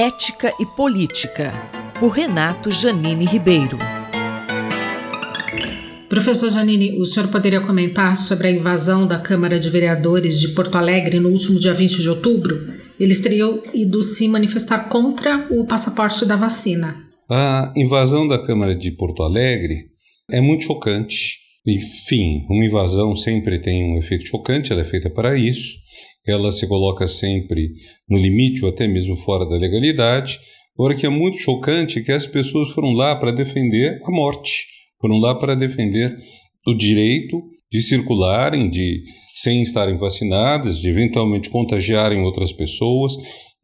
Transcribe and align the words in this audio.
Ética 0.00 0.54
e 0.60 0.64
Política, 0.64 1.52
por 1.98 2.10
Renato 2.10 2.70
Janine 2.70 3.24
Ribeiro. 3.24 3.76
Professor 6.08 6.48
Janine, 6.50 6.96
o 7.00 7.04
senhor 7.04 7.28
poderia 7.30 7.60
comentar 7.60 8.16
sobre 8.16 8.46
a 8.46 8.50
invasão 8.52 9.08
da 9.08 9.18
Câmara 9.18 9.58
de 9.58 9.68
Vereadores 9.68 10.38
de 10.38 10.54
Porto 10.54 10.78
Alegre 10.78 11.18
no 11.18 11.30
último 11.30 11.58
dia 11.58 11.74
20 11.74 12.00
de 12.00 12.08
outubro? 12.08 12.64
Eles 13.00 13.20
teriam 13.20 13.60
ido 13.74 14.00
se 14.00 14.28
manifestar 14.28 14.88
contra 14.88 15.48
o 15.50 15.66
passaporte 15.66 16.24
da 16.24 16.36
vacina. 16.36 16.94
A 17.28 17.72
invasão 17.74 18.24
da 18.24 18.38
Câmara 18.38 18.76
de 18.76 18.92
Porto 18.92 19.24
Alegre 19.24 19.86
é 20.30 20.40
muito 20.40 20.62
chocante. 20.62 21.38
Enfim, 21.66 22.46
uma 22.48 22.64
invasão 22.64 23.16
sempre 23.16 23.58
tem 23.58 23.82
um 23.82 23.98
efeito 23.98 24.28
chocante, 24.28 24.70
ela 24.70 24.82
é 24.82 24.84
feita 24.84 25.10
para 25.10 25.36
isso 25.36 25.87
ela 26.30 26.50
se 26.52 26.66
coloca 26.66 27.06
sempre 27.06 27.72
no 28.08 28.18
limite 28.18 28.64
ou 28.64 28.70
até 28.70 28.86
mesmo 28.86 29.16
fora 29.16 29.44
da 29.44 29.56
legalidade. 29.56 30.38
Agora, 30.78 30.94
que 30.94 31.06
é 31.06 31.08
muito 31.08 31.38
chocante 31.38 32.02
que 32.02 32.12
as 32.12 32.26
pessoas 32.26 32.68
foram 32.70 32.92
lá 32.92 33.16
para 33.16 33.32
defender 33.32 34.00
a 34.04 34.10
morte, 34.10 34.66
foram 35.00 35.18
lá 35.18 35.34
para 35.34 35.54
defender 35.54 36.16
o 36.66 36.74
direito 36.74 37.42
de 37.70 37.82
circularem, 37.82 38.70
de 38.70 39.02
sem 39.34 39.62
estarem 39.62 39.96
vacinadas, 39.96 40.78
de 40.78 40.88
eventualmente 40.88 41.50
contagiarem 41.50 42.22
outras 42.22 42.52
pessoas, 42.52 43.12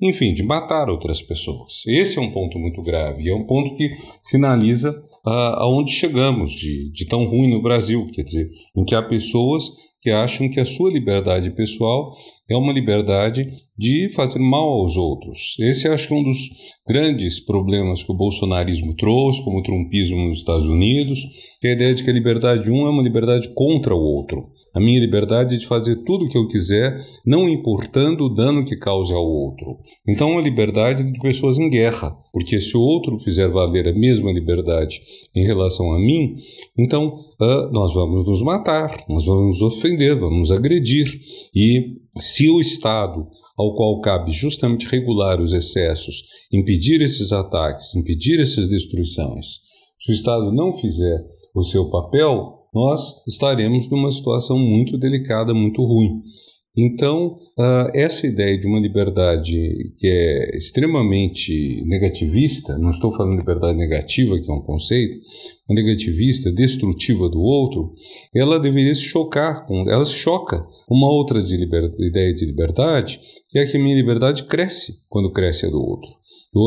enfim, 0.00 0.34
de 0.34 0.42
matar 0.42 0.90
outras 0.90 1.22
pessoas. 1.22 1.86
Esse 1.86 2.18
é 2.18 2.20
um 2.20 2.30
ponto 2.30 2.58
muito 2.58 2.82
grave, 2.82 3.28
é 3.28 3.34
um 3.34 3.46
ponto 3.46 3.74
que 3.76 3.90
sinaliza 4.22 4.90
uh, 5.26 5.30
aonde 5.30 5.92
chegamos 5.92 6.52
de, 6.52 6.90
de 6.92 7.06
tão 7.06 7.24
ruim 7.26 7.50
no 7.50 7.62
Brasil, 7.62 8.06
quer 8.12 8.22
dizer, 8.22 8.50
em 8.76 8.84
que 8.84 8.94
há 8.94 9.02
pessoas 9.02 9.64
que 10.04 10.10
acham 10.10 10.50
que 10.50 10.60
a 10.60 10.66
sua 10.66 10.90
liberdade 10.90 11.48
pessoal 11.52 12.14
é 12.46 12.54
uma 12.54 12.74
liberdade 12.74 13.50
de 13.76 14.12
fazer 14.12 14.38
mal 14.38 14.68
aos 14.68 14.98
outros. 14.98 15.56
Esse 15.58 15.88
acho 15.88 16.06
que 16.06 16.12
é 16.12 16.16
um 16.18 16.22
dos 16.22 16.50
grandes 16.86 17.40
problemas 17.40 18.02
que 18.02 18.12
o 18.12 18.14
bolsonarismo 18.14 18.94
trouxe, 18.94 19.42
como 19.42 19.60
o 19.60 19.62
trumpismo 19.62 20.28
nos 20.28 20.40
Estados 20.40 20.66
Unidos, 20.66 21.20
que 21.58 21.68
é 21.68 21.70
a 21.70 21.74
ideia 21.74 21.94
de 21.94 22.04
que 22.04 22.10
a 22.10 22.12
liberdade 22.12 22.64
de 22.64 22.70
um 22.70 22.86
é 22.86 22.90
uma 22.90 23.02
liberdade 23.02 23.48
contra 23.54 23.94
o 23.94 23.98
outro. 23.98 24.52
A 24.74 24.80
minha 24.80 25.00
liberdade 25.00 25.54
é 25.54 25.58
de 25.58 25.66
fazer 25.66 26.02
tudo 26.04 26.24
o 26.24 26.28
que 26.28 26.36
eu 26.36 26.48
quiser, 26.48 27.00
não 27.24 27.48
importando 27.48 28.24
o 28.24 28.34
dano 28.34 28.64
que 28.64 28.76
cause 28.76 29.14
ao 29.14 29.24
outro. 29.24 29.78
Então, 30.06 30.30
é 30.30 30.32
uma 30.32 30.42
liberdade 30.42 31.04
de 31.04 31.18
pessoas 31.20 31.58
em 31.58 31.70
guerra, 31.70 32.10
porque 32.32 32.60
se 32.60 32.76
o 32.76 32.80
outro 32.80 33.16
fizer 33.20 33.48
valer 33.48 33.86
a 33.86 33.94
mesma 33.94 34.32
liberdade 34.32 35.00
em 35.34 35.46
relação 35.46 35.92
a 35.92 35.98
mim, 35.98 36.36
então 36.76 37.20
uh, 37.40 37.72
nós 37.72 37.94
vamos 37.94 38.26
nos 38.26 38.42
matar, 38.42 39.04
nós 39.08 39.24
vamos 39.24 39.60
nos 39.60 39.62
ofender, 39.62 39.93
vamos 39.96 40.50
nos 40.50 40.52
agredir. 40.52 41.20
E 41.54 41.96
se 42.18 42.48
o 42.48 42.60
Estado, 42.60 43.26
ao 43.56 43.74
qual 43.74 44.00
cabe 44.00 44.30
justamente 44.30 44.86
regular 44.86 45.40
os 45.40 45.52
excessos, 45.52 46.24
impedir 46.52 47.00
esses 47.02 47.32
ataques, 47.32 47.94
impedir 47.94 48.40
essas 48.40 48.68
destruições, 48.68 49.46
se 50.00 50.12
o 50.12 50.14
Estado 50.14 50.52
não 50.52 50.72
fizer 50.74 51.24
o 51.54 51.62
seu 51.62 51.88
papel, 51.88 52.68
nós 52.74 53.22
estaremos 53.26 53.88
numa 53.88 54.10
situação 54.10 54.58
muito 54.58 54.98
delicada, 54.98 55.54
muito 55.54 55.82
ruim. 55.82 56.22
Então, 56.76 57.38
uh, 57.56 57.88
essa 57.94 58.26
ideia 58.26 58.58
de 58.58 58.66
uma 58.66 58.80
liberdade 58.80 59.92
que 59.96 60.08
é 60.08 60.56
extremamente 60.56 61.84
negativista, 61.86 62.76
não 62.76 62.90
estou 62.90 63.12
falando 63.12 63.34
de 63.34 63.38
liberdade 63.38 63.78
negativa, 63.78 64.38
que 64.40 64.50
é 64.50 64.54
um 64.54 64.60
conceito, 64.60 65.14
negativista, 65.68 66.50
destrutiva 66.50 67.28
do 67.28 67.40
outro, 67.40 67.94
ela 68.34 68.58
deveria 68.58 68.94
se 68.94 69.02
chocar, 69.02 69.66
com, 69.66 69.88
ela 69.88 70.04
se 70.04 70.14
choca. 70.14 70.66
Uma 70.90 71.08
outra 71.08 71.40
de 71.40 71.56
liber, 71.56 71.94
ideia 72.00 72.34
de 72.34 72.44
liberdade 72.44 73.20
que 73.48 73.58
é 73.60 73.66
que 73.66 73.76
a 73.76 73.80
minha 73.80 73.94
liberdade 73.94 74.42
cresce 74.42 75.04
quando 75.08 75.32
cresce 75.32 75.66
a 75.66 75.70
do 75.70 75.80
outro. 75.80 76.10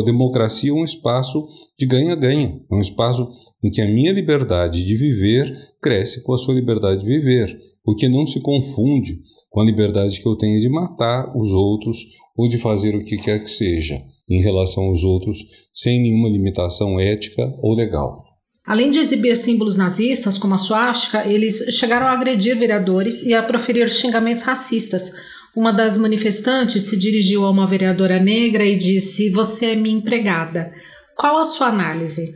A 0.00 0.04
democracia 0.04 0.70
é 0.70 0.74
um 0.74 0.84
espaço 0.84 1.46
de 1.78 1.86
ganha-ganha, 1.86 2.60
é 2.70 2.74
um 2.74 2.80
espaço 2.80 3.26
em 3.62 3.70
que 3.70 3.80
a 3.80 3.86
minha 3.86 4.12
liberdade 4.12 4.84
de 4.84 4.96
viver 4.96 5.56
cresce 5.80 6.22
com 6.22 6.34
a 6.34 6.38
sua 6.38 6.54
liberdade 6.54 7.00
de 7.00 7.06
viver, 7.06 7.58
o 7.84 7.94
que 7.94 8.08
não 8.08 8.26
se 8.26 8.40
confunde 8.40 9.18
com 9.50 9.60
a 9.60 9.64
liberdade 9.64 10.20
que 10.20 10.26
eu 10.26 10.36
tenho 10.36 10.60
de 10.60 10.68
matar 10.68 11.36
os 11.36 11.50
outros 11.50 11.98
ou 12.36 12.48
de 12.48 12.58
fazer 12.58 12.94
o 12.94 13.04
que 13.04 13.16
quer 13.16 13.42
que 13.42 13.50
seja 13.50 14.00
em 14.28 14.42
relação 14.42 14.84
aos 14.84 15.04
outros 15.04 15.38
sem 15.72 16.00
nenhuma 16.00 16.28
limitação 16.28 16.98
ética 16.98 17.54
ou 17.60 17.74
legal. 17.74 18.24
Além 18.66 18.90
de 18.90 18.98
exibir 18.98 19.36
símbolos 19.36 19.76
nazistas 19.76 20.38
como 20.38 20.54
a 20.54 20.58
suástica, 20.58 21.26
eles 21.28 21.74
chegaram 21.74 22.06
a 22.06 22.12
agredir 22.12 22.56
vereadores 22.56 23.22
e 23.22 23.34
a 23.34 23.42
proferir 23.42 23.90
xingamentos 23.90 24.42
racistas, 24.42 25.12
uma 25.54 25.72
das 25.72 25.96
manifestantes 25.96 26.82
se 26.84 26.98
dirigiu 26.98 27.44
a 27.44 27.50
uma 27.50 27.66
vereadora 27.66 28.18
negra 28.18 28.64
e 28.64 28.76
disse: 28.76 29.30
Você 29.30 29.66
é 29.66 29.76
minha 29.76 29.96
empregada. 29.96 30.72
Qual 31.16 31.38
a 31.38 31.44
sua 31.44 31.68
análise? 31.68 32.28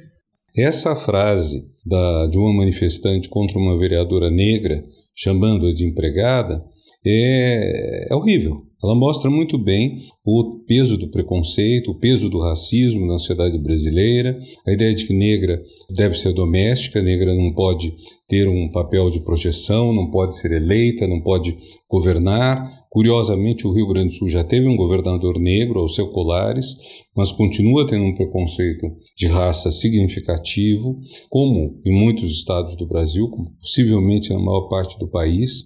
Essa 0.56 0.94
frase 0.94 1.66
da, 1.88 2.26
de 2.26 2.38
uma 2.38 2.52
manifestante 2.52 3.28
contra 3.28 3.58
uma 3.58 3.78
vereadora 3.78 4.30
negra, 4.30 4.84
chamando-a 5.14 5.72
de 5.72 5.86
empregada, 5.86 6.64
é, 7.04 8.08
é 8.10 8.14
horrível. 8.14 8.68
Ela 8.82 8.94
mostra 8.94 9.28
muito 9.28 9.58
bem 9.58 10.02
o 10.24 10.60
peso 10.64 10.96
do 10.96 11.10
preconceito, 11.10 11.90
o 11.90 11.98
peso 11.98 12.30
do 12.30 12.38
racismo 12.38 13.06
na 13.06 13.18
sociedade 13.18 13.58
brasileira, 13.58 14.38
a 14.64 14.72
ideia 14.72 14.94
de 14.94 15.04
que 15.04 15.12
negra 15.12 15.60
deve 15.90 16.14
ser 16.14 16.32
doméstica, 16.32 17.02
negra 17.02 17.34
não 17.34 17.52
pode 17.52 17.92
ter 18.28 18.46
um 18.48 18.70
papel 18.70 19.10
de 19.10 19.18
projeção, 19.20 19.92
não 19.92 20.10
pode 20.12 20.38
ser 20.38 20.52
eleita, 20.52 21.08
não 21.08 21.20
pode 21.20 21.56
governar. 21.90 22.70
Curiosamente, 22.88 23.66
o 23.66 23.72
Rio 23.72 23.88
Grande 23.88 24.10
do 24.10 24.14
Sul 24.14 24.28
já 24.28 24.44
teve 24.44 24.68
um 24.68 24.76
governador 24.76 25.40
negro, 25.40 25.82
o 25.82 25.88
seu 25.88 26.12
Colares, 26.12 26.76
mas 27.16 27.32
continua 27.32 27.84
tendo 27.84 28.04
um 28.04 28.14
preconceito 28.14 28.86
de 29.16 29.26
raça 29.26 29.72
significativo, 29.72 31.00
como 31.28 31.80
em 31.84 31.92
muitos 31.92 32.30
estados 32.30 32.76
do 32.76 32.86
Brasil, 32.86 33.28
possivelmente 33.60 34.32
na 34.32 34.38
maior 34.38 34.68
parte 34.68 34.96
do 35.00 35.08
país, 35.08 35.64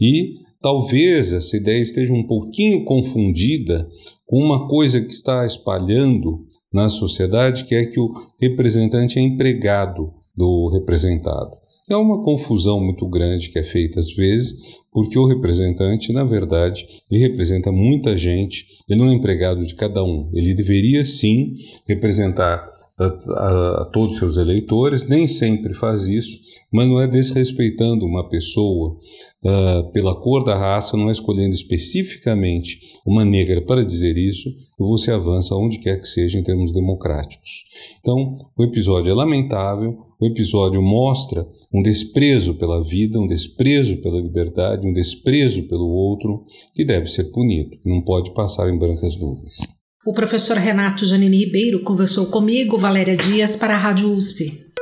e 0.00 0.47
Talvez 0.60 1.32
essa 1.32 1.56
ideia 1.56 1.80
esteja 1.80 2.12
um 2.12 2.26
pouquinho 2.26 2.84
confundida 2.84 3.88
com 4.26 4.42
uma 4.42 4.68
coisa 4.68 5.00
que 5.00 5.12
está 5.12 5.46
espalhando 5.46 6.46
na 6.72 6.88
sociedade, 6.88 7.64
que 7.64 7.74
é 7.74 7.86
que 7.86 8.00
o 8.00 8.12
representante 8.40 9.18
é 9.18 9.22
empregado 9.22 10.12
do 10.36 10.68
representado. 10.68 11.56
É 11.90 11.96
uma 11.96 12.22
confusão 12.22 12.80
muito 12.80 13.08
grande 13.08 13.48
que 13.48 13.58
é 13.58 13.64
feita 13.64 13.98
às 13.98 14.10
vezes, 14.14 14.78
porque 14.92 15.18
o 15.18 15.26
representante, 15.26 16.12
na 16.12 16.22
verdade, 16.22 16.86
ele 17.10 17.22
representa 17.22 17.72
muita 17.72 18.14
gente, 18.14 18.66
ele 18.86 19.00
não 19.00 19.10
é 19.10 19.14
empregado 19.14 19.64
de 19.64 19.74
cada 19.74 20.04
um. 20.04 20.30
Ele 20.34 20.52
deveria 20.52 21.04
sim 21.04 21.54
representar 21.86 22.70
a, 22.98 23.82
a, 23.82 23.84
todos 23.92 24.12
os 24.12 24.18
seus 24.18 24.36
eleitores, 24.36 25.06
nem 25.06 25.26
sempre 25.26 25.72
faz 25.72 26.08
isso, 26.08 26.38
mas 26.72 26.88
não 26.88 27.00
é 27.00 27.06
desrespeitando 27.06 28.04
uma 28.04 28.28
pessoa 28.28 28.98
uh, 29.44 29.92
pela 29.92 30.14
cor 30.16 30.44
da 30.44 30.56
raça, 30.56 30.96
não 30.96 31.08
é 31.08 31.12
escolhendo 31.12 31.54
especificamente 31.54 32.80
uma 33.06 33.24
negra 33.24 33.62
para 33.62 33.84
dizer 33.84 34.18
isso, 34.18 34.48
e 34.48 34.82
você 34.82 35.12
avança 35.12 35.54
onde 35.54 35.78
quer 35.78 36.00
que 36.00 36.08
seja 36.08 36.38
em 36.38 36.42
termos 36.42 36.72
democráticos. 36.72 37.64
Então, 38.00 38.36
o 38.56 38.64
episódio 38.64 39.10
é 39.10 39.14
lamentável, 39.14 39.96
o 40.20 40.26
episódio 40.26 40.82
mostra 40.82 41.46
um 41.72 41.80
desprezo 41.80 42.54
pela 42.54 42.82
vida, 42.82 43.20
um 43.20 43.26
desprezo 43.28 43.98
pela 43.98 44.20
liberdade, 44.20 44.84
um 44.84 44.92
desprezo 44.92 45.68
pelo 45.68 45.86
outro, 45.86 46.44
que 46.74 46.84
deve 46.84 47.08
ser 47.08 47.24
punido, 47.30 47.76
não 47.84 48.02
pode 48.02 48.32
passar 48.34 48.68
em 48.68 48.76
brancas 48.76 49.16
nuvens. 49.16 49.77
O 50.06 50.12
professor 50.12 50.56
Renato 50.56 51.04
Janine 51.04 51.44
Ribeiro 51.44 51.80
conversou 51.80 52.26
comigo, 52.26 52.78
Valéria 52.78 53.16
Dias, 53.16 53.56
para 53.56 53.74
a 53.74 53.78
Rádio 53.78 54.12
USP. 54.12 54.72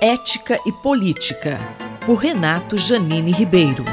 Ética 0.00 0.58
e 0.66 0.72
Política, 0.72 1.56
por 2.04 2.16
Renato 2.16 2.76
Janine 2.76 3.30
Ribeiro. 3.30 3.84